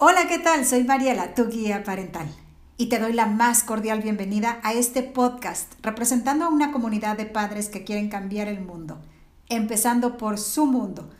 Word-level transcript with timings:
Hola, 0.00 0.28
¿qué 0.28 0.38
tal? 0.38 0.64
Soy 0.64 0.84
Mariela, 0.84 1.34
tu 1.34 1.48
guía 1.48 1.82
parental, 1.82 2.28
y 2.76 2.88
te 2.88 3.00
doy 3.00 3.12
la 3.12 3.26
más 3.26 3.64
cordial 3.64 4.00
bienvenida 4.00 4.60
a 4.62 4.72
este 4.72 5.02
podcast 5.02 5.72
representando 5.82 6.44
a 6.44 6.50
una 6.50 6.70
comunidad 6.70 7.16
de 7.16 7.26
padres 7.26 7.68
que 7.68 7.82
quieren 7.82 8.08
cambiar 8.08 8.46
el 8.46 8.60
mundo, 8.60 9.00
empezando 9.48 10.16
por 10.16 10.38
su 10.38 10.66
mundo, 10.66 11.10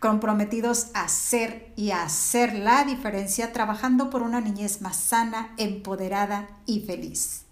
comprometidos 0.00 0.90
a 0.94 1.08
ser 1.08 1.74
y 1.76 1.90
a 1.90 2.04
hacer 2.04 2.54
la 2.54 2.84
diferencia 2.84 3.52
trabajando 3.52 4.08
por 4.08 4.22
una 4.22 4.40
niñez 4.40 4.80
más 4.80 4.96
sana, 4.96 5.52
empoderada 5.58 6.48
y 6.64 6.80
feliz. 6.86 7.44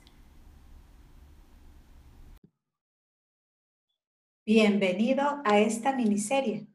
Bienvenido 4.46 5.42
a 5.44 5.58
esta 5.58 5.92
miniserie 5.92 6.69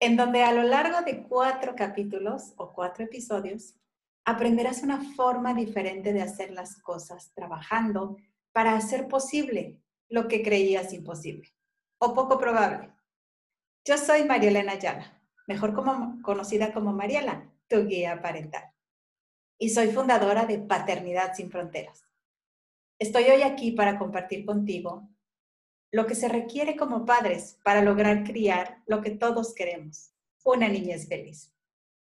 en 0.00 0.16
donde 0.16 0.42
a 0.42 0.52
lo 0.52 0.62
largo 0.62 1.02
de 1.02 1.22
cuatro 1.22 1.74
capítulos 1.74 2.52
o 2.56 2.72
cuatro 2.72 3.04
episodios 3.04 3.74
aprenderás 4.24 4.82
una 4.82 5.02
forma 5.14 5.54
diferente 5.54 6.12
de 6.12 6.22
hacer 6.22 6.50
las 6.50 6.80
cosas 6.80 7.32
trabajando 7.34 8.16
para 8.52 8.76
hacer 8.76 9.08
posible 9.08 9.80
lo 10.08 10.28
que 10.28 10.42
creías 10.42 10.92
imposible 10.92 11.48
o 11.98 12.14
poco 12.14 12.38
probable. 12.38 12.92
Yo 13.84 13.98
soy 13.98 14.24
Marielena 14.24 14.72
Ayala, 14.72 15.20
mejor 15.46 15.74
conocida 16.22 16.72
como 16.72 16.92
Mariela, 16.92 17.50
tu 17.68 17.86
guía 17.86 18.20
parental, 18.22 18.64
y 19.58 19.70
soy 19.70 19.88
fundadora 19.88 20.46
de 20.46 20.58
Paternidad 20.58 21.34
sin 21.34 21.50
Fronteras. 21.50 22.04
Estoy 22.98 23.24
hoy 23.24 23.42
aquí 23.42 23.72
para 23.72 23.98
compartir 23.98 24.44
contigo 24.44 25.08
lo 25.90 26.06
que 26.06 26.14
se 26.14 26.28
requiere 26.28 26.76
como 26.76 27.04
padres 27.06 27.58
para 27.64 27.82
lograr 27.82 28.24
criar 28.24 28.82
lo 28.86 29.00
que 29.00 29.10
todos 29.10 29.54
queremos, 29.54 30.12
una 30.44 30.68
niñez 30.68 31.08
feliz. 31.08 31.54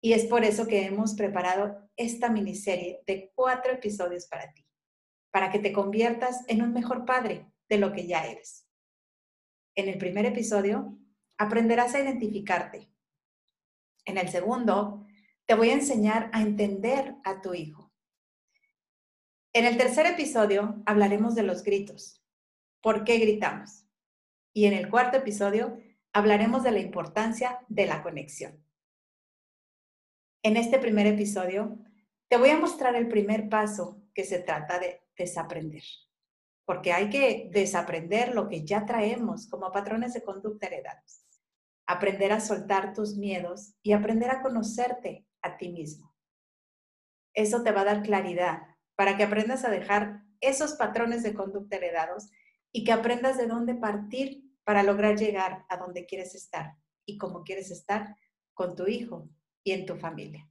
Y 0.01 0.13
es 0.13 0.25
por 0.25 0.43
eso 0.43 0.67
que 0.67 0.85
hemos 0.85 1.13
preparado 1.13 1.89
esta 1.95 2.29
miniserie 2.29 3.01
de 3.05 3.31
cuatro 3.35 3.71
episodios 3.71 4.25
para 4.25 4.51
ti, 4.53 4.65
para 5.31 5.51
que 5.51 5.59
te 5.59 5.71
conviertas 5.71 6.43
en 6.47 6.61
un 6.61 6.73
mejor 6.73 7.05
padre 7.05 7.51
de 7.69 7.77
lo 7.77 7.93
que 7.93 8.07
ya 8.07 8.25
eres. 8.25 8.67
En 9.75 9.87
el 9.87 9.97
primer 9.97 10.25
episodio 10.25 10.97
aprenderás 11.37 11.95
a 11.95 12.01
identificarte. 12.01 12.89
En 14.05 14.17
el 14.17 14.29
segundo, 14.29 15.05
te 15.45 15.55
voy 15.55 15.69
a 15.69 15.73
enseñar 15.73 16.29
a 16.33 16.41
entender 16.41 17.15
a 17.23 17.41
tu 17.41 17.53
hijo. 17.53 17.91
En 19.53 19.65
el 19.65 19.77
tercer 19.77 20.05
episodio 20.07 20.81
hablaremos 20.85 21.35
de 21.35 21.43
los 21.43 21.63
gritos, 21.63 22.20
¿Por 22.81 23.03
qué 23.03 23.19
gritamos? 23.19 23.85
Y 24.53 24.65
en 24.65 24.73
el 24.73 24.89
cuarto 24.89 25.17
episodio 25.17 25.77
hablaremos 26.13 26.63
de 26.63 26.71
la 26.71 26.79
importancia 26.79 27.59
de 27.69 27.85
la 27.85 28.01
conexión. 28.01 28.65
En 30.43 30.57
este 30.57 30.79
primer 30.79 31.05
episodio 31.05 31.77
te 32.27 32.37
voy 32.37 32.49
a 32.49 32.57
mostrar 32.57 32.95
el 32.95 33.07
primer 33.07 33.49
paso 33.49 34.01
que 34.15 34.23
se 34.23 34.39
trata 34.39 34.79
de 34.79 35.03
desaprender, 35.15 35.83
porque 36.65 36.91
hay 36.91 37.09
que 37.11 37.49
desaprender 37.51 38.33
lo 38.33 38.49
que 38.49 38.65
ya 38.65 38.85
traemos 38.87 39.47
como 39.47 39.71
patrones 39.71 40.13
de 40.15 40.23
conducta 40.23 40.65
heredados, 40.65 41.27
aprender 41.85 42.31
a 42.31 42.39
soltar 42.39 42.93
tus 42.93 43.15
miedos 43.15 43.75
y 43.83 43.91
aprender 43.91 44.31
a 44.31 44.41
conocerte 44.41 45.27
a 45.43 45.57
ti 45.57 45.69
mismo. 45.69 46.15
Eso 47.35 47.61
te 47.61 47.71
va 47.71 47.81
a 47.81 47.85
dar 47.85 48.01
claridad 48.01 48.63
para 48.95 49.17
que 49.17 49.23
aprendas 49.23 49.65
a 49.65 49.69
dejar 49.69 50.23
esos 50.39 50.73
patrones 50.73 51.21
de 51.21 51.35
conducta 51.35 51.75
heredados 51.75 52.31
y 52.71 52.83
que 52.83 52.91
aprendas 52.91 53.37
de 53.37 53.47
dónde 53.47 53.75
partir 53.75 54.43
para 54.63 54.83
lograr 54.83 55.17
llegar 55.17 55.65
a 55.69 55.77
donde 55.77 56.05
quieres 56.05 56.35
estar 56.35 56.77
y 57.05 57.17
cómo 57.17 57.43
quieres 57.43 57.71
estar 57.71 58.15
con 58.53 58.75
tu 58.75 58.87
hijo 58.87 59.29
y 59.63 59.71
en 59.71 59.85
tu 59.85 59.95
familia. 59.95 60.49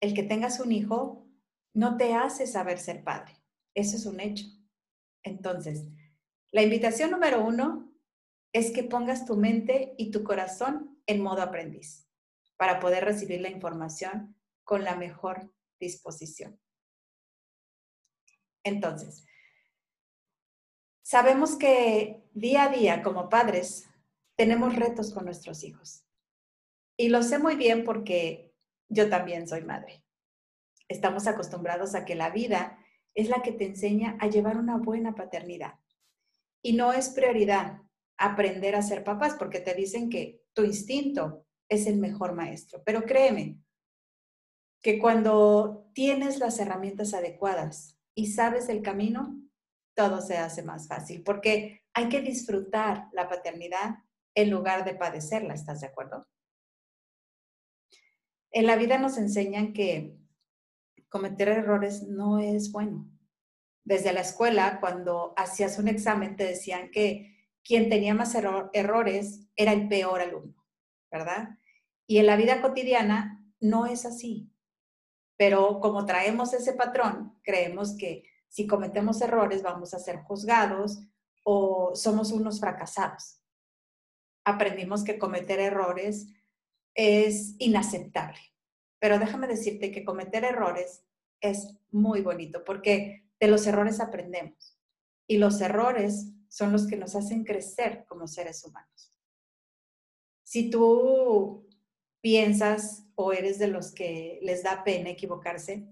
El 0.00 0.14
que 0.14 0.22
tengas 0.22 0.60
un 0.60 0.72
hijo 0.72 1.28
no 1.74 1.96
te 1.96 2.14
hace 2.14 2.46
saber 2.46 2.78
ser 2.78 3.04
padre. 3.04 3.42
Eso 3.74 3.96
es 3.96 4.06
un 4.06 4.20
hecho. 4.20 4.46
Entonces, 5.22 5.86
la 6.50 6.62
invitación 6.62 7.10
número 7.10 7.42
uno 7.44 7.92
es 8.52 8.72
que 8.72 8.82
pongas 8.82 9.24
tu 9.24 9.36
mente 9.36 9.94
y 9.96 10.10
tu 10.10 10.22
corazón 10.24 11.00
en 11.06 11.22
modo 11.22 11.42
aprendiz 11.42 12.08
para 12.56 12.80
poder 12.80 13.04
recibir 13.04 13.40
la 13.40 13.48
información 13.48 14.36
con 14.64 14.84
la 14.84 14.96
mejor 14.96 15.52
disposición. 15.80 16.60
Entonces, 18.62 19.24
Sabemos 21.12 21.56
que 21.56 22.24
día 22.32 22.62
a 22.62 22.68
día 22.70 23.02
como 23.02 23.28
padres 23.28 23.86
tenemos 24.34 24.76
retos 24.76 25.12
con 25.12 25.26
nuestros 25.26 25.62
hijos. 25.62 26.06
Y 26.96 27.10
lo 27.10 27.22
sé 27.22 27.38
muy 27.38 27.54
bien 27.54 27.84
porque 27.84 28.54
yo 28.88 29.10
también 29.10 29.46
soy 29.46 29.62
madre. 29.62 30.06
Estamos 30.88 31.26
acostumbrados 31.26 31.94
a 31.94 32.06
que 32.06 32.14
la 32.14 32.30
vida 32.30 32.78
es 33.14 33.28
la 33.28 33.42
que 33.42 33.52
te 33.52 33.66
enseña 33.66 34.16
a 34.20 34.28
llevar 34.28 34.56
una 34.56 34.78
buena 34.78 35.14
paternidad. 35.14 35.74
Y 36.62 36.72
no 36.72 36.94
es 36.94 37.10
prioridad 37.10 37.82
aprender 38.16 38.74
a 38.74 38.80
ser 38.80 39.04
papás 39.04 39.34
porque 39.38 39.60
te 39.60 39.74
dicen 39.74 40.08
que 40.08 40.40
tu 40.54 40.64
instinto 40.64 41.44
es 41.68 41.86
el 41.86 41.98
mejor 41.98 42.32
maestro. 42.32 42.82
Pero 42.86 43.02
créeme 43.02 43.58
que 44.80 44.98
cuando 44.98 45.90
tienes 45.92 46.38
las 46.38 46.58
herramientas 46.58 47.12
adecuadas 47.12 47.98
y 48.14 48.28
sabes 48.28 48.70
el 48.70 48.80
camino, 48.80 49.42
todo 49.94 50.20
se 50.20 50.38
hace 50.38 50.62
más 50.62 50.88
fácil, 50.88 51.22
porque 51.22 51.84
hay 51.94 52.08
que 52.08 52.20
disfrutar 52.20 53.08
la 53.12 53.28
paternidad 53.28 53.96
en 54.34 54.50
lugar 54.50 54.84
de 54.84 54.94
padecerla, 54.94 55.54
¿estás 55.54 55.80
de 55.80 55.88
acuerdo? 55.88 56.26
En 58.50 58.66
la 58.66 58.76
vida 58.76 58.98
nos 58.98 59.18
enseñan 59.18 59.72
que 59.72 60.16
cometer 61.08 61.48
errores 61.48 62.02
no 62.02 62.38
es 62.38 62.72
bueno. 62.72 63.08
Desde 63.84 64.12
la 64.12 64.20
escuela, 64.20 64.78
cuando 64.80 65.34
hacías 65.36 65.78
un 65.78 65.88
examen, 65.88 66.36
te 66.36 66.44
decían 66.44 66.90
que 66.90 67.50
quien 67.64 67.88
tenía 67.88 68.14
más 68.14 68.34
errores 68.34 69.48
era 69.56 69.72
el 69.72 69.88
peor 69.88 70.20
alumno, 70.20 70.64
¿verdad? 71.10 71.58
Y 72.06 72.18
en 72.18 72.26
la 72.26 72.36
vida 72.36 72.60
cotidiana 72.60 73.44
no 73.60 73.86
es 73.86 74.04
así. 74.06 74.50
Pero 75.36 75.80
como 75.80 76.06
traemos 76.06 76.52
ese 76.52 76.72
patrón, 76.74 77.38
creemos 77.42 77.96
que 77.96 78.24
si 78.52 78.66
cometemos 78.66 79.22
errores 79.22 79.62
vamos 79.62 79.94
a 79.94 79.98
ser 79.98 80.18
juzgados 80.18 81.00
o 81.42 81.92
somos 81.94 82.32
unos 82.32 82.60
fracasados. 82.60 83.40
Aprendimos 84.44 85.04
que 85.04 85.18
cometer 85.18 85.58
errores 85.58 86.26
es 86.94 87.56
inaceptable. 87.58 88.38
Pero 89.00 89.18
déjame 89.18 89.46
decirte 89.46 89.90
que 89.90 90.04
cometer 90.04 90.44
errores 90.44 91.02
es 91.40 91.78
muy 91.90 92.20
bonito 92.20 92.62
porque 92.62 93.24
de 93.40 93.48
los 93.48 93.66
errores 93.66 94.00
aprendemos 94.00 94.78
y 95.26 95.38
los 95.38 95.62
errores 95.62 96.28
son 96.48 96.72
los 96.72 96.86
que 96.86 96.98
nos 96.98 97.14
hacen 97.14 97.44
crecer 97.44 98.04
como 98.06 98.26
seres 98.26 98.62
humanos. 98.64 99.14
Si 100.44 100.68
tú 100.68 101.66
piensas 102.20 103.06
o 103.14 103.32
eres 103.32 103.58
de 103.58 103.68
los 103.68 103.92
que 103.92 104.40
les 104.42 104.62
da 104.62 104.84
pena 104.84 105.08
equivocarse, 105.08 105.88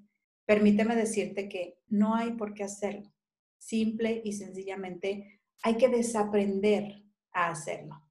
permíteme 0.51 0.97
decirte 0.97 1.49
que 1.49 1.79
no 1.91 2.17
hay 2.17 2.33
por 2.33 2.55
qué 2.55 2.65
hacerlo. 2.65 3.15
Simple 3.57 4.21
y 4.25 4.33
sencillamente 4.33 5.41
hay 5.63 5.77
que 5.77 5.89
desaprender 5.89 7.05
a 7.31 7.51
hacerlo. 7.51 8.03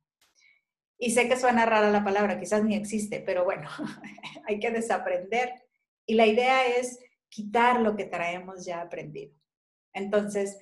Y 0.98 1.12
sé 1.12 1.28
que 1.28 1.38
suena 1.38 1.66
rara 1.66 1.92
la 1.92 2.02
palabra, 2.02 2.40
quizás 2.40 2.64
ni 2.64 2.78
existe, 2.78 3.20
pero 3.20 3.44
bueno, 3.44 3.68
hay 4.48 4.58
que 4.58 4.72
desaprender. 4.72 5.52
Y 6.06 6.14
la 6.14 6.28
idea 6.28 6.66
es 6.66 6.98
quitar 7.28 7.82
lo 7.82 7.98
que 7.98 8.06
traemos 8.06 8.66
ya 8.66 8.80
aprendido. 8.80 9.36
Entonces, 9.92 10.58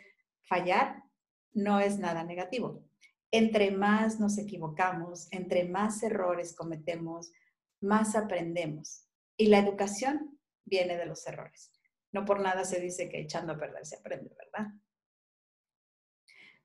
fallar 0.49 1.03
no 1.53 1.79
es 1.79 1.99
nada 1.99 2.23
negativo. 2.23 2.83
Entre 3.29 3.69
más 3.69 4.19
nos 4.19 4.39
equivocamos, 4.39 5.27
entre 5.29 5.65
más 5.65 6.01
errores 6.01 6.55
cometemos, 6.55 7.31
más 7.81 8.15
aprendemos. 8.15 9.03
Y 9.37 9.49
la 9.49 9.59
educación 9.59 10.36
viene 10.67 10.97
de 10.97 11.05
los 11.05 11.25
errores. 11.27 11.71
No 12.11 12.25
por 12.25 12.39
nada 12.39 12.65
se 12.65 12.79
dice 12.79 13.09
que 13.09 13.21
echando 13.21 13.53
a 13.53 13.57
perder 13.57 13.85
se 13.85 13.97
aprende, 13.97 14.35
¿verdad? 14.37 14.71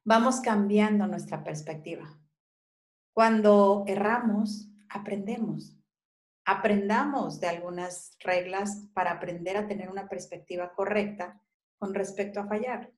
Vamos 0.04 0.40
cambiando 0.40 1.06
nuestra 1.06 1.44
perspectiva. 1.44 2.18
Cuando 3.14 3.84
erramos, 3.86 4.68
aprendemos. 4.88 5.76
Aprendamos 6.44 7.38
de 7.38 7.48
algunas 7.48 8.16
reglas 8.20 8.88
para 8.94 9.12
aprender 9.12 9.56
a 9.56 9.66
tener 9.66 9.88
una 9.88 10.08
perspectiva 10.08 10.74
correcta 10.74 11.40
con 11.78 11.94
respecto 11.94 12.40
a 12.40 12.48
fallar. 12.48 12.92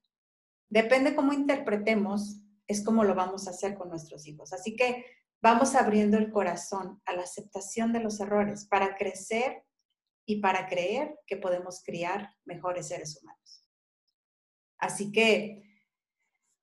Depende 0.71 1.15
cómo 1.15 1.33
interpretemos, 1.33 2.41
es 2.67 2.83
como 2.83 3.05
lo 3.05 3.15
vamos 3.15 3.47
a 3.47 3.51
hacer 3.51 3.77
con 3.77 3.91
nuestros 3.91 4.27
hijos. 4.27 4.53
Así 4.55 4.75
que 4.77 5.05
vamos 5.43 5.75
abriendo 5.75 6.17
el 6.17 6.31
corazón 6.31 7.03
a 7.05 7.13
la 7.13 7.23
aceptación 7.23 7.93
de 7.93 8.01
los 8.01 8.19
errores 8.21 8.65
para 8.67 8.97
crecer 8.97 9.65
y 10.27 10.41
para 10.41 10.67
creer 10.67 11.19
que 11.27 11.37
podemos 11.37 11.83
criar 11.85 12.35
mejores 12.45 12.89
seres 12.89 13.21
humanos. 13.21 13.67
Así 14.79 15.13
que 15.13 15.65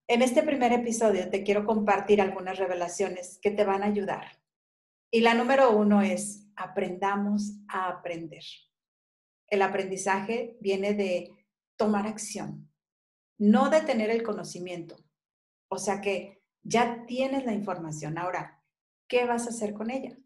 en 0.08 0.22
este 0.22 0.44
primer 0.44 0.74
episodio 0.74 1.30
te 1.30 1.44
quiero 1.44 1.66
compartir 1.66 2.22
algunas 2.22 2.58
revelaciones 2.58 3.40
que 3.42 3.52
te 3.52 3.64
van 3.64 3.82
a 3.82 3.86
ayudar 3.86 4.42
Y 5.10 5.22
la 5.22 5.34
número 5.34 5.72
uno 5.72 6.02
es 6.02 6.48
aprendamos 6.56 7.54
a 7.68 7.88
aprender. 7.88 8.44
El 9.48 9.62
aprendizaje 9.62 10.58
viene 10.60 10.94
de 10.94 11.32
tomar 11.78 12.08
acción, 12.08 12.70
no 13.38 13.70
de 13.70 13.82
tener 13.82 14.10
el 14.10 14.24
conocimiento. 14.24 14.98
O 15.70 15.78
sea 15.78 16.02
que 16.02 16.44
ya 16.64 17.06
tienes 17.06 17.46
la 17.46 17.54
información. 17.54 18.18
Ahora, 18.18 18.64
¿qué 19.08 19.26
vas 19.26 19.48
a 19.48 19.50
hacer 19.50 19.74
con 19.74 19.90
ella? 19.90 20.18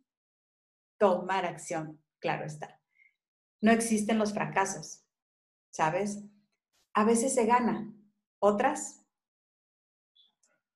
Tomar 0.97 1.45
acción, 1.45 2.03
claro 2.19 2.45
está. 2.45 2.74
No 3.61 3.71
existen 3.71 4.17
los 4.17 4.33
fracasos, 4.33 5.03
¿sabes? 5.71 6.19
A 6.93 7.03
veces 7.03 7.33
se 7.33 7.45
gana, 7.45 7.93
otras 8.39 9.05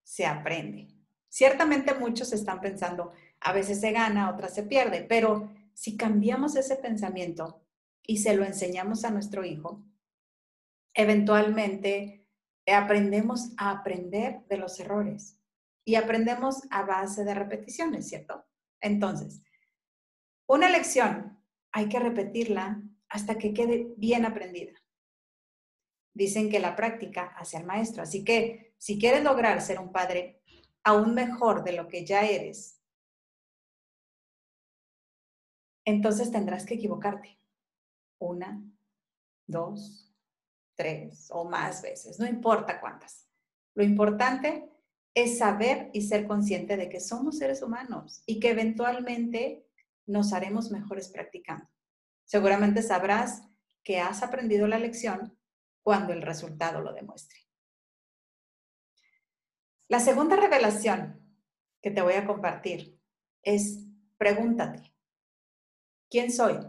se 0.04 0.26
aprende. 0.26 0.88
Ciertamente 1.30 1.94
muchos 1.94 2.34
están 2.34 2.62
pensando, 2.62 3.14
a 3.40 3.54
veces 3.54 3.80
se 3.80 3.92
gana, 3.92 4.32
otras 4.32 4.54
se 4.54 4.64
pierde, 4.64 5.04
pero 5.04 5.52
si 5.74 5.96
cambiamos 5.96 6.56
ese 6.56 6.76
pensamiento 6.76 7.64
y 8.02 8.18
se 8.18 8.36
lo 8.36 8.44
enseñamos 8.44 9.06
a 9.06 9.12
nuestro 9.12 9.46
hijo, 9.46 9.86
eventualmente 10.94 12.28
aprendemos 12.66 13.52
a 13.58 13.72
aprender 13.72 14.46
de 14.48 14.58
los 14.58 14.80
errores 14.80 15.40
y 15.86 15.96
aprendemos 15.96 16.64
a 16.72 16.84
base 16.84 17.24
de 17.24 17.34
repeticiones, 17.34 18.08
¿cierto? 18.08 18.46
Entonces, 18.82 19.42
una 20.48 20.70
lección 20.70 21.39
hay 21.72 21.90
que 21.90 22.00
repetirla 22.00 22.82
hasta 23.10 23.38
que 23.38 23.54
quede 23.54 23.94
bien 23.98 24.26
aprendida. 24.26 24.74
Dicen 26.14 26.50
que 26.50 26.60
la 26.60 26.76
práctica 26.76 27.34
hace 27.38 27.58
al 27.58 27.66
maestro, 27.66 28.04
así 28.04 28.24
que 28.24 28.74
si 28.78 29.00
quieres 29.00 29.24
lograr 29.24 29.62
ser 29.62 29.80
un 29.80 29.92
padre 29.92 30.42
aún 30.84 31.14
mejor 31.14 31.64
de 31.64 31.74
lo 31.74 31.88
que 31.88 32.06
ya 32.06 32.26
eres, 32.26 32.82
entonces 35.86 36.32
tendrás 36.32 36.66
que 36.66 36.76
equivocarte. 36.76 37.40
Una, 38.20 38.62
dos, 39.48 40.14
tres 40.76 41.30
o 41.32 41.46
más 41.46 41.82
veces, 41.82 42.20
no 42.20 42.28
importa 42.28 42.82
cuántas. 42.82 43.28
Lo 43.76 43.84
importante 43.84 44.70
es 45.14 45.38
saber 45.38 45.90
y 45.94 46.02
ser 46.02 46.28
consciente 46.28 46.78
de 46.78 46.90
que 46.90 47.00
somos 47.00 47.38
seres 47.38 47.62
humanos 47.62 48.24
y 48.26 48.40
que 48.40 48.50
eventualmente 48.50 49.69
nos 50.10 50.34
haremos 50.34 50.72
mejores 50.72 51.10
practicando. 51.10 51.70
Seguramente 52.26 52.82
sabrás 52.82 53.44
que 53.84 54.00
has 54.00 54.24
aprendido 54.24 54.68
la 54.68 54.80
lección 54.80 55.38
cuando 55.82 56.14
el 56.14 56.22
resultado 56.22 56.82
lo 56.82 56.94
demuestre. 56.94 57.40
La 59.88 60.00
segunda 60.00 60.36
revelación 60.36 61.20
que 61.82 61.92
te 61.92 62.02
voy 62.02 62.14
a 62.14 62.26
compartir 62.26 63.00
es 63.42 63.86
pregúntate, 64.18 64.94
¿quién 66.10 66.32
soy? 66.32 66.60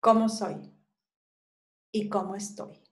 ¿Cómo 0.00 0.28
soy? 0.28 0.72
¿Y 1.92 2.08
cómo 2.08 2.36
estoy? 2.36 2.82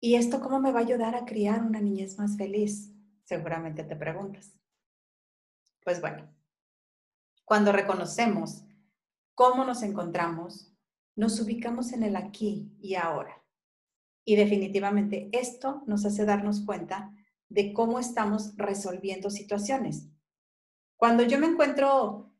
¿Y 0.00 0.14
esto 0.14 0.40
cómo 0.40 0.60
me 0.60 0.70
va 0.70 0.80
a 0.80 0.82
ayudar 0.82 1.16
a 1.16 1.24
criar 1.24 1.62
una 1.62 1.80
niñez 1.80 2.18
más 2.18 2.36
feliz? 2.36 2.92
Seguramente 3.24 3.82
te 3.82 3.96
preguntas. 3.96 4.54
Pues 5.82 6.00
bueno, 6.00 6.37
cuando 7.48 7.72
reconocemos 7.72 8.62
cómo 9.34 9.64
nos 9.64 9.82
encontramos, 9.82 10.70
nos 11.16 11.40
ubicamos 11.40 11.92
en 11.92 12.02
el 12.02 12.14
aquí 12.14 12.76
y 12.78 12.94
ahora. 12.94 13.42
Y 14.24 14.36
definitivamente 14.36 15.30
esto 15.32 15.82
nos 15.86 16.04
hace 16.04 16.26
darnos 16.26 16.60
cuenta 16.60 17.10
de 17.48 17.72
cómo 17.72 17.98
estamos 17.98 18.54
resolviendo 18.56 19.30
situaciones. 19.30 20.10
Cuando 20.98 21.22
yo 21.22 21.38
me 21.38 21.46
encuentro 21.46 22.34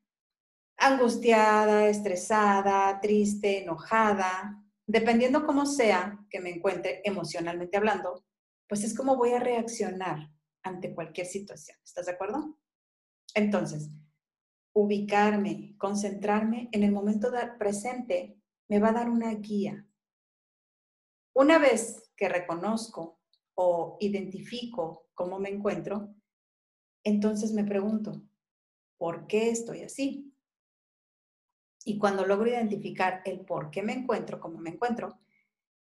angustiada, 0.77 1.89
estresada, 1.89 3.01
triste, 3.01 3.63
enojada, 3.63 4.63
dependiendo 4.87 5.47
cómo 5.47 5.65
sea 5.65 6.23
que 6.29 6.41
me 6.41 6.51
encuentre 6.51 7.01
emocionalmente 7.05 7.79
hablando, 7.79 8.27
pues 8.69 8.85
es 8.85 8.95
como 8.95 9.17
voy 9.17 9.31
a 9.31 9.41
reaccionar 9.41 10.31
ante 10.63 10.95
cualquier 10.95 11.27
situación. 11.27 11.79
¿Estás 11.83 12.05
de 12.05 12.13
acuerdo? 12.13 12.59
Entonces, 13.35 13.89
ubicarme, 14.79 15.75
concentrarme 15.77 16.69
en 16.71 16.85
el 16.85 16.93
momento 16.93 17.33
presente 17.59 18.41
me 18.69 18.79
va 18.79 18.91
a 18.91 18.93
dar 18.93 19.11
una 19.11 19.35
guía. 19.35 19.85
Una 21.35 21.59
vez 21.59 22.13
que 22.17 22.29
reconozco 22.29 23.19
o 23.55 23.97
identifico 24.01 25.09
cómo 25.15 25.41
me 25.41 25.49
encuentro, 25.49 26.15
entonces 27.03 27.53
me 27.53 27.65
pregunto, 27.65 28.23
¿por 28.99 29.27
qué 29.27 29.51
estoy 29.51 29.83
así? 29.83 30.33
Y 31.85 31.99
cuando 31.99 32.25
logro 32.25 32.49
identificar 32.49 33.23
el 33.25 33.41
por 33.41 33.71
qué 33.71 33.83
me 33.83 33.95
encuentro, 33.95 34.39
cómo 34.39 34.59
me 34.59 34.71
encuentro, 34.71 35.19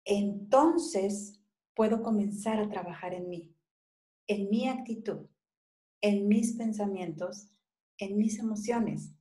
entonces 0.05 1.41
puedo 1.73 2.01
comenzar 2.03 2.59
a 2.59 2.69
trabajar 2.69 3.13
en 3.13 3.27
mí, 3.27 3.53
en 4.27 4.49
mi 4.49 4.69
actitud, 4.69 5.27
en 6.01 6.29
mis 6.29 6.53
pensamientos 6.53 7.51
en 7.97 8.17
mis 8.17 8.39
emociones. 8.39 9.13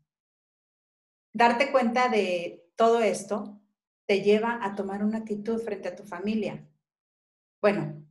Darte 1.33 1.71
cuenta 1.71 2.09
de 2.09 2.71
todo 2.77 3.01
esto 3.01 3.61
te 4.07 4.23
lleva 4.23 4.65
a 4.65 4.75
tomar 4.75 5.05
una 5.05 5.19
actitud 5.19 5.61
frente 5.61 5.89
a 5.89 5.97
tu 5.97 6.05
familia. 6.05 6.69
Bueno, 7.61 8.07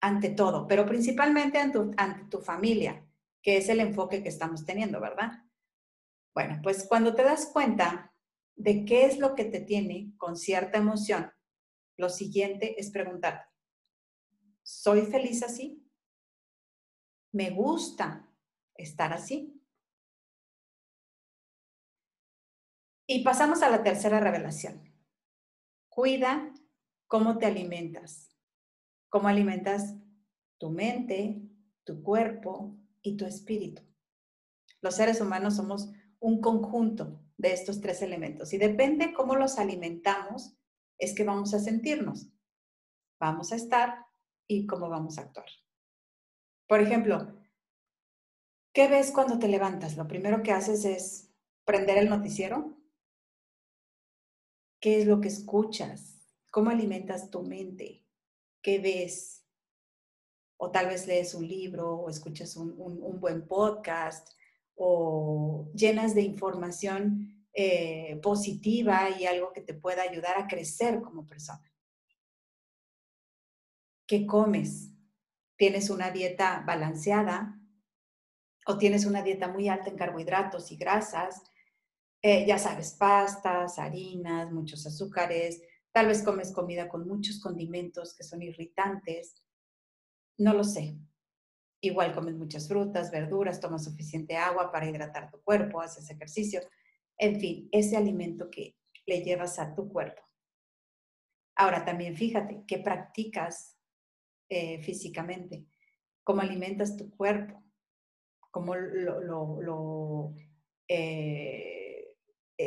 ante 0.00 0.30
todo, 0.30 0.66
pero 0.66 0.86
principalmente 0.86 1.58
ante 1.58 2.24
tu, 2.30 2.38
familia, 2.38 3.06
que 3.42 3.56
es 3.56 3.68
el 3.68 3.80
enfoque 3.80 4.22
que 4.22 4.28
estamos 4.28 4.64
teniendo, 4.64 5.00
¿verdad? 5.00 5.44
Bueno, 6.34 6.60
pues 6.62 6.86
cuando 6.88 7.14
te 7.14 7.22
das 7.22 7.46
cuenta 7.46 8.14
de 8.56 8.84
qué 8.84 9.06
es 9.06 9.18
lo 9.18 9.34
que 9.34 9.44
te 9.44 9.60
tiene 9.60 10.12
con 10.16 10.36
cierta 10.36 10.78
emoción, 10.78 11.32
lo 11.96 12.08
siguiente 12.08 12.80
es 12.80 12.90
preguntarte, 12.90 13.46
¿soy 14.62 15.02
feliz 15.02 15.42
así? 15.42 15.86
¿Me 17.32 17.50
gusta 17.50 18.28
estar 18.74 19.12
así? 19.12 19.59
Y 23.12 23.24
pasamos 23.24 23.60
a 23.62 23.68
la 23.68 23.82
tercera 23.82 24.20
revelación. 24.20 24.88
Cuida 25.88 26.54
cómo 27.08 27.38
te 27.38 27.46
alimentas, 27.46 28.36
cómo 29.08 29.26
alimentas 29.26 29.96
tu 30.58 30.70
mente, 30.70 31.42
tu 31.82 32.04
cuerpo 32.04 32.78
y 33.02 33.16
tu 33.16 33.26
espíritu. 33.26 33.82
Los 34.80 34.94
seres 34.94 35.20
humanos 35.20 35.56
somos 35.56 35.90
un 36.20 36.40
conjunto 36.40 37.20
de 37.36 37.52
estos 37.52 37.80
tres 37.80 38.00
elementos 38.02 38.52
y 38.52 38.58
depende 38.58 39.12
cómo 39.12 39.34
los 39.34 39.58
alimentamos 39.58 40.56
es 40.96 41.12
que 41.12 41.24
vamos 41.24 41.52
a 41.52 41.58
sentirnos, 41.58 42.30
vamos 43.18 43.50
a 43.50 43.56
estar 43.56 44.06
y 44.46 44.68
cómo 44.68 44.88
vamos 44.88 45.18
a 45.18 45.22
actuar. 45.22 45.48
Por 46.68 46.80
ejemplo, 46.80 47.42
¿qué 48.72 48.86
ves 48.86 49.10
cuando 49.10 49.40
te 49.40 49.48
levantas? 49.48 49.96
Lo 49.96 50.06
primero 50.06 50.44
que 50.44 50.52
haces 50.52 50.84
es 50.84 51.34
prender 51.64 51.98
el 51.98 52.08
noticiero, 52.08 52.79
¿Qué 54.80 54.98
es 54.98 55.06
lo 55.06 55.20
que 55.20 55.28
escuchas? 55.28 56.18
¿Cómo 56.50 56.70
alimentas 56.70 57.30
tu 57.30 57.42
mente? 57.42 58.06
¿Qué 58.62 58.78
ves? 58.78 59.44
O 60.56 60.70
tal 60.70 60.86
vez 60.86 61.06
lees 61.06 61.34
un 61.34 61.46
libro 61.46 61.96
o 61.96 62.08
escuchas 62.08 62.56
un, 62.56 63.20
buen 63.20 63.46
podcast 63.46 64.30
o 64.74 65.70
llenas 65.74 66.14
de 66.14 66.22
información 66.22 67.46
eh, 67.52 68.18
positiva 68.22 69.10
y 69.10 69.26
algo 69.26 69.52
que 69.52 69.60
te 69.60 69.74
pueda 69.74 70.02
ayudar 70.02 70.38
a 70.38 70.46
crecer 70.46 71.02
como 71.02 71.26
persona. 71.26 71.70
¿Qué 74.06 74.26
comes? 74.26 74.92
¿Tienes 75.56 75.90
una 75.90 76.10
dieta 76.10 76.64
balanceada 76.66 77.60
o 78.66 78.78
tienes 78.78 79.04
una 79.04 79.22
dieta 79.22 79.48
muy 79.48 79.68
alta 79.68 79.90
en 79.90 79.96
carbohidratos 79.96 80.72
y 80.72 80.76
grasas? 80.76 81.49
Eh, 82.22 82.44
ya 82.46 82.58
sabes, 82.58 82.92
pastas, 82.92 83.78
harinas, 83.78 84.52
muchos 84.52 84.86
azúcares, 84.86 85.62
tal 85.90 86.06
vez 86.06 86.22
comes 86.22 86.52
comida 86.52 86.88
con 86.88 87.08
muchos 87.08 87.40
condimentos 87.40 88.14
que 88.14 88.24
son 88.24 88.42
irritantes, 88.42 89.42
no 90.38 90.52
lo 90.52 90.64
sé. 90.64 90.98
Igual 91.82 92.14
comes 92.14 92.34
muchas 92.34 92.68
frutas, 92.68 93.10
verduras, 93.10 93.58
tomas 93.58 93.84
suficiente 93.84 94.36
agua 94.36 94.70
para 94.70 94.88
hidratar 94.88 95.30
tu 95.30 95.40
cuerpo, 95.40 95.80
haces 95.80 96.10
ejercicio, 96.10 96.60
en 97.16 97.40
fin, 97.40 97.68
ese 97.72 97.96
alimento 97.96 98.50
que 98.50 98.76
le 99.06 99.22
llevas 99.22 99.58
a 99.58 99.74
tu 99.74 99.88
cuerpo. 99.90 100.22
Ahora 101.56 101.84
también 101.84 102.16
fíjate 102.16 102.64
qué 102.66 102.78
practicas 102.78 103.78
eh, 104.50 104.82
físicamente, 104.82 105.66
cómo 106.22 106.42
alimentas 106.42 106.96
tu 106.96 107.10
cuerpo, 107.10 107.62
cómo 108.50 108.74
lo, 108.74 110.34
eh, 110.88 111.79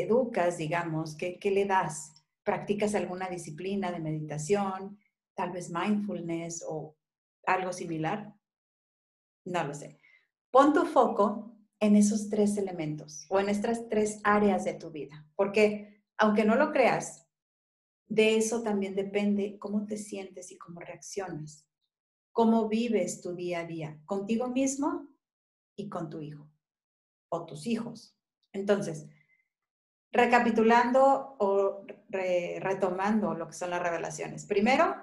educas, 0.01 0.57
digamos? 0.57 1.15
¿Qué, 1.15 1.39
le 1.51 1.65
das? 1.65 2.23
¿Practicas 2.43 2.95
alguna 2.95 3.29
disciplina 3.29 3.91
de 3.91 4.00
meditación, 4.00 5.00
tal 5.35 5.51
vez 5.51 5.69
mindfulness 5.69 6.65
o 6.67 6.97
algo 7.45 7.71
similar? 7.71 8.33
No 9.45 9.63
lo 9.63 9.73
sé. 9.73 10.00
Pon 10.51 10.73
tu 10.73 10.85
foco 10.85 11.55
en 11.79 11.95
esos 11.95 12.29
tres 12.29 12.57
elementos 12.57 13.25
o 13.29 13.39
en 13.39 13.50
estas 13.50 13.89
tres 13.89 14.19
áreas 14.23 14.63
de 14.63 14.73
tu 14.73 14.91
vida. 14.91 15.27
Porque 15.35 16.03
aunque 16.17 16.45
no 16.45 16.55
lo 16.55 16.71
creas, 16.71 17.27
de 18.07 18.38
eso 18.38 18.62
también 18.62 18.95
depende 18.95 19.57
cómo 19.57 19.85
te 19.85 19.97
sientes 19.97 20.51
y 20.51 20.57
cómo 20.57 20.79
reaccionas, 20.79 21.67
cómo 22.31 22.67
vives 22.67 23.21
tu 23.21 23.35
día 23.35 23.62
a 23.62 23.65
día, 23.65 24.00
contigo 24.05 24.47
mismo 24.47 25.09
y 25.75 25.89
con 25.89 26.09
tu 26.09 26.21
hijo 26.21 26.50
o 27.29 27.45
tus 27.45 27.65
hijos. 27.65 28.15
Entonces, 28.51 29.07
recapitulando 30.13 31.36
o 31.39 31.86
retomando 32.10 33.34
lo 33.34 33.48
que 33.48 33.53
son 33.53 33.72
las 33.72 33.82
revelaciones. 33.82 34.46
Primero, 34.46 34.96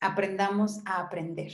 aprendamos 0.00 0.80
a 0.84 1.00
aprender. 1.00 1.52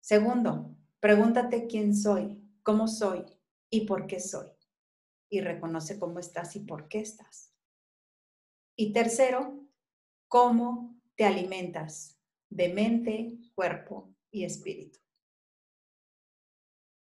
Segundo, 0.00 0.76
pregúntate 1.00 1.66
quién 1.66 1.94
soy, 1.94 2.40
cómo 2.62 2.86
soy 2.86 3.26
y 3.68 3.86
por 3.86 4.06
qué 4.06 4.20
soy. 4.20 4.48
Y 5.28 5.40
reconoce 5.40 5.98
cómo 5.98 6.20
estás 6.20 6.54
y 6.54 6.60
por 6.60 6.88
qué 6.88 7.00
estás. 7.00 7.52
Y 8.76 8.92
tercero, 8.92 9.60
cómo 10.28 10.96
te 11.16 11.24
alimentas 11.24 12.20
de 12.48 12.72
mente, 12.72 13.36
cuerpo 13.54 14.14
y 14.30 14.44
espíritu. 14.44 15.00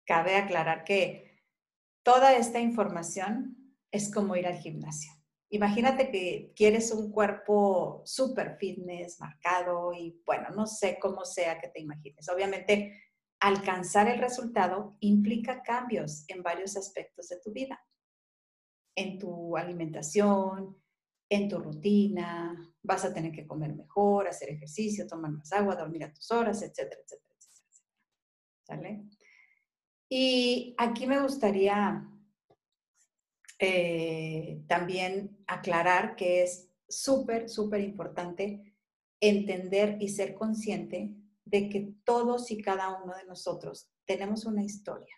Cabe 0.03 0.35
aclarar 0.35 0.83
que 0.83 1.43
toda 2.01 2.35
esta 2.35 2.59
información 2.59 3.66
es 3.91 4.13
como 4.13 4.35
ir 4.35 4.47
al 4.47 4.57
gimnasio. 4.57 5.11
Imagínate 5.49 6.11
que 6.11 6.51
quieres 6.55 6.91
un 6.91 7.11
cuerpo 7.11 8.01
súper 8.05 8.57
fitness, 8.57 9.19
marcado 9.19 9.93
y 9.93 10.21
bueno, 10.25 10.49
no 10.49 10.67
sé 10.67 10.97
cómo 11.01 11.23
sea 11.23 11.59
que 11.59 11.69
te 11.69 11.79
imagines. 11.79 12.27
Obviamente, 12.27 13.01
alcanzar 13.39 14.09
el 14.09 14.19
resultado 14.19 14.97
implica 14.99 15.63
cambios 15.63 16.25
en 16.27 16.43
varios 16.43 16.75
aspectos 16.75 17.29
de 17.29 17.39
tu 17.39 17.53
vida, 17.53 17.79
en 18.95 19.17
tu 19.17 19.55
alimentación, 19.55 20.77
en 21.29 21.47
tu 21.47 21.59
rutina, 21.59 22.73
vas 22.83 23.05
a 23.05 23.13
tener 23.13 23.31
que 23.31 23.47
comer 23.47 23.73
mejor, 23.73 24.27
hacer 24.27 24.49
ejercicio, 24.49 25.07
tomar 25.07 25.31
más 25.31 25.51
agua, 25.53 25.75
dormir 25.75 26.03
a 26.03 26.13
tus 26.13 26.29
horas, 26.31 26.61
etcétera, 26.61 27.01
etcétera, 27.03 27.35
etcétera. 27.37 27.67
¿Sale? 28.63 29.03
Y 30.09 30.75
aquí 30.77 31.05
me 31.05 31.21
gustaría 31.21 32.05
eh, 33.59 34.63
también 34.67 35.43
aclarar 35.47 36.15
que 36.15 36.43
es 36.43 36.69
súper, 36.87 37.49
súper 37.49 37.81
importante 37.81 38.75
entender 39.19 39.97
y 39.99 40.09
ser 40.09 40.35
consciente 40.35 41.15
de 41.43 41.69
que 41.69 41.93
todos 42.03 42.51
y 42.51 42.61
cada 42.61 43.01
uno 43.01 43.15
de 43.15 43.25
nosotros 43.25 43.89
tenemos 44.05 44.45
una 44.45 44.63
historia. 44.63 45.15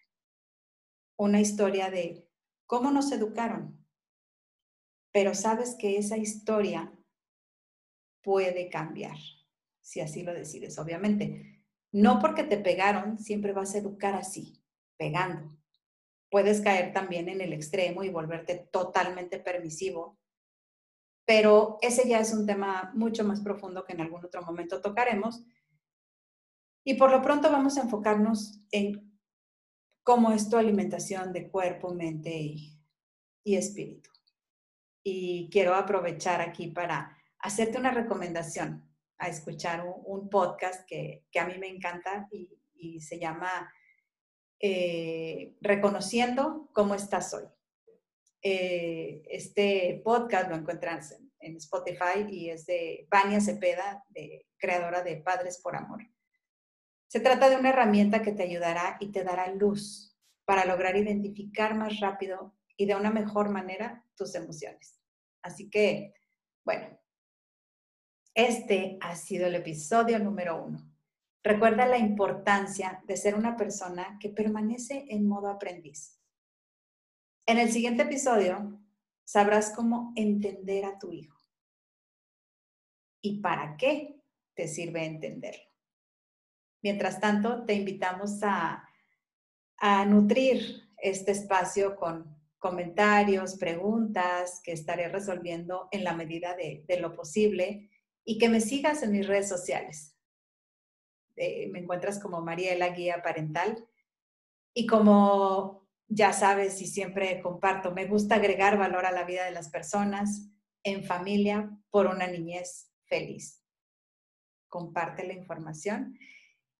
Una 1.17 1.41
historia 1.41 1.89
de 1.89 2.27
cómo 2.65 2.91
nos 2.91 3.11
educaron. 3.11 3.85
Pero 5.11 5.33
sabes 5.33 5.75
que 5.77 5.97
esa 5.97 6.17
historia 6.17 6.93
puede 8.21 8.69
cambiar, 8.69 9.17
si 9.81 9.99
así 9.99 10.23
lo 10.23 10.33
decides, 10.33 10.77
obviamente. 10.77 11.65
No 11.91 12.19
porque 12.19 12.43
te 12.43 12.57
pegaron, 12.57 13.17
siempre 13.17 13.51
vas 13.51 13.73
a 13.73 13.79
educar 13.79 14.13
así, 14.15 14.63
pegando 14.97 15.58
puedes 16.29 16.61
caer 16.61 16.93
también 16.93 17.27
en 17.29 17.41
el 17.41 17.53
extremo 17.53 18.03
y 18.03 18.09
volverte 18.09 18.69
totalmente 18.71 19.39
permisivo. 19.39 20.17
Pero 21.25 21.77
ese 21.81 22.07
ya 22.07 22.19
es 22.19 22.33
un 22.33 22.45
tema 22.45 22.91
mucho 22.95 23.23
más 23.23 23.41
profundo 23.41 23.83
que 23.83 23.93
en 23.93 24.01
algún 24.01 24.25
otro 24.25 24.41
momento 24.41 24.81
tocaremos. 24.81 25.43
Y 26.83 26.95
por 26.95 27.11
lo 27.11 27.21
pronto 27.21 27.51
vamos 27.51 27.77
a 27.77 27.81
enfocarnos 27.81 28.61
en 28.71 29.19
cómo 30.03 30.31
es 30.31 30.49
tu 30.49 30.57
alimentación 30.57 31.33
de 31.33 31.49
cuerpo, 31.49 31.93
mente 31.93 32.31
y, 32.31 32.75
espíritu. 33.43 34.11
Y 35.03 35.49
quiero 35.51 35.73
aprovechar 35.73 36.39
aquí 36.39 36.67
para 36.67 37.17
hacerte 37.39 37.79
una 37.79 37.91
recomendación 37.91 38.87
a 39.17 39.27
escuchar 39.27 39.83
un, 40.05 40.29
podcast 40.29 40.87
que, 40.87 41.25
a 41.39 41.45
mí 41.45 41.57
me 41.57 41.67
encanta 41.67 42.29
y 42.75 43.01
se 43.01 43.19
llama 43.19 43.71
eh, 44.59 45.55
reconociendo 45.61 46.69
cómo 46.73 46.95
estás 46.95 47.33
hoy. 47.33 47.45
Eh, 48.41 49.21
este 49.29 50.01
podcast 50.03 50.49
lo 50.49 50.55
encuentras 50.55 51.11
en, 51.39 51.55
Spotify 51.55 52.25
y 52.29 52.49
es 52.49 52.65
de 52.65 53.07
Vania 53.09 53.39
Cepeda, 53.41 54.05
creadora 54.57 55.01
de 55.01 55.17
Padres 55.17 55.59
por 55.61 55.75
Amor. 55.75 56.01
Se 57.07 57.21
trata 57.21 57.49
de 57.49 57.55
una 57.55 57.69
herramienta 57.69 58.21
que 58.21 58.33
te 58.33 58.43
ayudará 58.43 58.97
y 58.99 59.11
te 59.11 59.23
dará 59.23 59.47
luz 59.53 60.15
para 60.45 60.65
lograr 60.65 60.95
identificar 60.95 61.75
más 61.75 61.99
rápido 61.99 62.55
y 62.75 62.85
de 62.85 62.95
una 62.95 63.11
mejor 63.11 63.49
manera 63.49 64.05
tus 64.15 64.35
emociones. 64.35 64.99
Así 65.41 65.69
que, 65.69 66.13
bueno, 66.65 66.99
este 68.33 68.97
ha 69.01 69.15
sido 69.15 69.47
el 69.47 69.55
episodio 69.55 70.19
número 70.19 70.63
uno. 70.63 70.88
Recuerda 71.43 71.85
la 71.85 71.97
importancia 71.97 73.01
de 73.07 73.15
ser 73.15 73.35
una 73.35 73.55
persona 73.55 74.17
que 74.19 74.29
permanece 74.29 75.05
en 75.09 75.25
modo 75.25 75.47
aprendiz. 75.47 76.19
En 77.45 77.57
el 77.57 77.71
siguiente 77.71 78.03
episodio 78.03 78.79
sabrás 79.23 79.71
cómo 79.73 80.11
entender 80.15 80.83
a 80.85 80.99
tu 80.99 81.13
hijo 81.13 81.39
y 83.21 83.39
para 83.41 83.77
qué 83.77 84.21
te 84.53 84.67
sirve 84.67 85.05
entenderlo. 85.05 85.63
Mientras 86.81 87.19
tanto, 87.19 87.65
te 87.65 87.73
invitamos 87.73 88.39
a, 88.43 88.85
nutrir 90.07 90.89
este 90.97 91.31
espacio 91.31 91.95
con 91.95 92.37
comentarios, 92.57 93.55
preguntas 93.55 94.59
que 94.61 94.73
estaré 94.73 95.07
resolviendo 95.07 95.87
en 95.91 96.03
la 96.03 96.13
medida 96.13 96.53
de 96.55 96.99
lo 96.99 97.15
posible 97.15 97.89
y 98.25 98.37
que 98.37 98.49
me 98.49 98.59
sigas 98.59 99.03
en 99.03 99.13
mis 99.13 99.25
redes 99.25 99.47
sociales. 99.47 100.18
Eh, 101.41 101.69
me 101.71 101.79
encuentras 101.79 102.19
como 102.19 102.41
Mariela 102.41 102.89
Guía 102.89 103.21
Parental. 103.23 103.87
Y 104.73 104.85
como 104.85 105.87
ya 106.09 106.33
sabes 106.33 106.81
y 106.81 106.85
siempre 106.85 107.39
comparto, 107.41 107.93
me 107.93 108.05
gusta 108.05 108.35
agregar 108.35 108.77
valor 108.77 109.05
a 109.05 109.13
la 109.13 109.23
vida 109.23 109.45
de 109.45 109.51
las 109.51 109.69
personas 109.69 110.51
en 110.83 111.05
familia 111.05 111.71
por 111.91 112.07
una 112.07 112.27
niñez 112.27 112.91
feliz. 113.05 113.63
Comparte 114.67 115.25
la 115.25 115.33
información. 115.33 116.19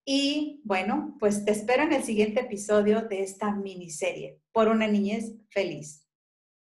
Y 0.04 0.62
bueno, 0.66 1.16
pues 1.20 1.46
te 1.46 1.52
espero 1.52 1.84
en 1.84 1.94
el 1.94 2.04
siguiente 2.04 2.42
episodio 2.42 3.04
de 3.04 3.24
esta 3.24 3.56
miniserie, 3.56 4.42
Por 4.52 4.68
una 4.68 4.88
niñez 4.88 5.36
feliz. 5.52 6.06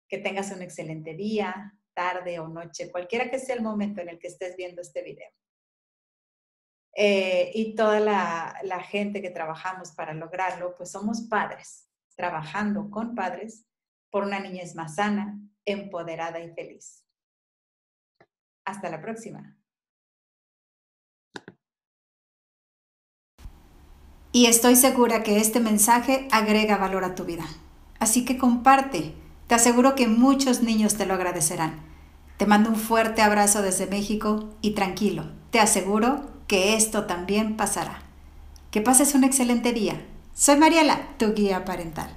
Que 0.09 0.19
tengas 0.19 0.53
un 0.53 0.63
excelente 0.63 1.15
día, 1.15 1.77
tarde 1.95 2.39
o 2.39 2.47
noche, 2.47 2.93
cualquiera 2.93 3.29
que 3.29 3.41
sea 3.41 3.57
el 3.57 3.63
momento 3.63 4.01
en 4.01 4.09
el 4.09 4.21
que 4.21 4.29
estés 4.29 4.57
viendo 4.57 4.83
este 4.83 5.03
video. 5.03 5.31
Eh, 7.01 7.53
y 7.55 7.77
toda 7.77 8.01
la, 8.01 8.59
la 8.65 8.81
gente 8.81 9.23
que 9.23 9.31
trabajamos 9.31 9.93
para 9.93 10.15
lograrlo, 10.15 10.75
pues 10.77 10.91
somos 10.91 11.21
padres, 11.21 11.89
trabajando 12.17 12.91
con 12.91 13.15
padres 13.15 13.65
por 14.11 14.25
una 14.25 14.41
niñez 14.41 14.75
más 14.75 14.97
sana, 14.97 15.39
empoderada 15.65 16.41
y 16.41 16.53
feliz. 16.55 17.05
Hasta 18.65 18.91
la 18.91 19.01
próxima. 19.01 19.57
Y 24.33 24.47
estoy 24.47 24.75
segura 24.75 25.23
que 25.23 25.39
este 25.39 25.61
mensaje 25.61 26.27
agrega 26.33 26.79
valor 26.79 27.05
a 27.05 27.15
tu 27.15 27.25
vida. 27.25 27.45
Así 28.01 28.25
que 28.25 28.39
comparte. 28.39 29.15
Te 29.47 29.55
aseguro 29.55 29.95
que 29.95 30.09
muchos 30.09 30.63
niños 30.63 30.97
te 30.97 31.07
lo 31.07 31.15
agradecerán. 31.15 31.81
Te 32.39 32.47
mando 32.47 32.71
un 32.71 32.77
fuerte 32.77 33.23
abrazo 33.23 33.63
desde 33.63 33.87
México 33.87 34.51
y 34.63 34.73
tranquilo, 34.73 35.31
te 35.53 35.61
aseguro 35.61 36.38
que 36.49 36.75
esto 36.75 37.05
también 37.05 37.57
pasará. 37.57 38.01
Que 38.73 38.81
pases 38.81 39.15
un 39.15 39.23
excelente 39.23 39.73
día. 39.73 40.05
Soy 40.35 40.57
Mariela, 40.57 41.11
tu 41.19 41.35
guía 41.35 41.65
parental. 41.65 42.11